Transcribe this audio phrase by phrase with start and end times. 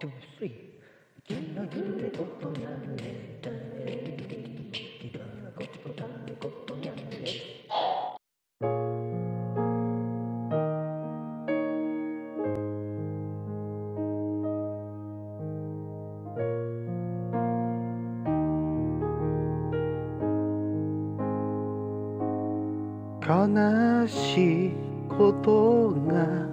[0.00, 0.08] 悲
[24.08, 24.72] しい
[25.08, 26.48] ことが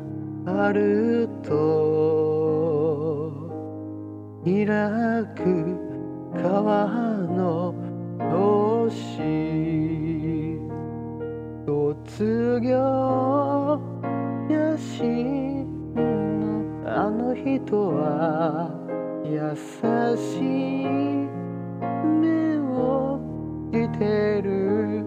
[0.68, 2.37] あると
[4.48, 4.66] 開
[5.36, 5.75] く
[6.42, 6.88] 川
[7.28, 7.75] の
[8.32, 9.18] 星
[11.65, 13.82] 卒業
[14.50, 16.00] やしの
[16.86, 18.71] あの人は
[19.25, 19.54] 優
[20.15, 20.86] しい
[22.21, 23.19] 目を
[23.74, 25.04] してる。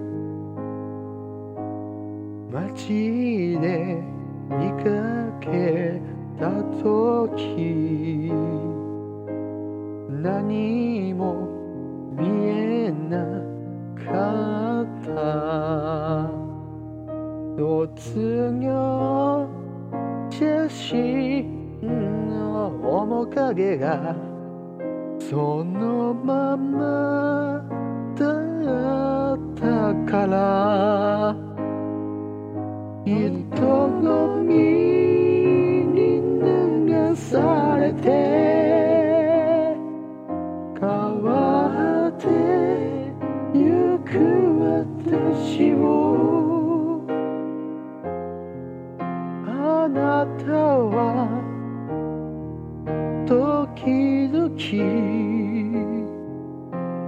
[2.53, 4.03] 街で
[4.51, 4.91] 見か
[5.41, 5.99] け
[6.39, 6.51] た
[6.83, 8.80] 時。
[10.11, 11.47] 何も
[12.17, 13.25] 見えな
[13.95, 16.31] かった。
[17.57, 19.49] 卒業
[20.31, 21.81] 写真
[22.29, 24.15] の面影が
[25.19, 27.63] そのまま
[28.17, 31.37] だったから。
[33.05, 33.51] 人
[34.03, 34.80] の身
[40.81, 40.89] 変
[41.23, 42.27] わって
[43.53, 44.17] ゆく
[44.59, 47.03] 私を。
[49.47, 51.29] あなたは
[53.27, 54.49] 時々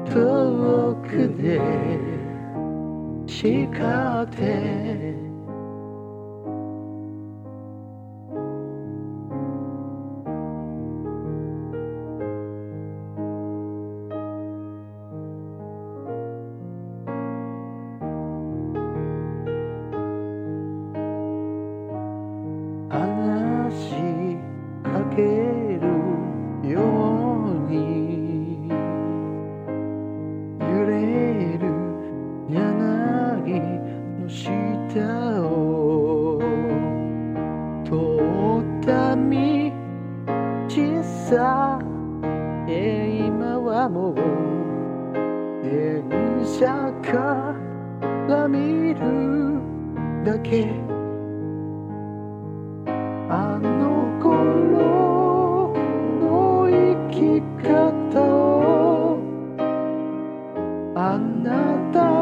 [0.04, 1.10] 遠く
[1.42, 1.58] で
[3.26, 5.31] 叱って
[34.92, 35.00] 下
[35.40, 36.38] を
[37.82, 37.94] 通
[38.60, 39.32] った道
[41.02, 41.78] さ
[42.68, 44.14] え今はもう
[45.64, 46.04] 電
[46.44, 47.54] 車か
[48.28, 49.62] ら見る
[50.24, 50.68] だけ。
[53.30, 55.72] あの頃
[56.20, 59.18] の生き方を
[60.94, 62.21] あなた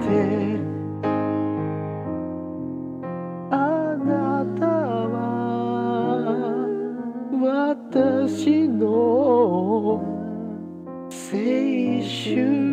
[0.00, 0.06] て。
[3.50, 5.16] あなたは
[7.32, 10.00] 私の
[11.08, 12.65] 青春。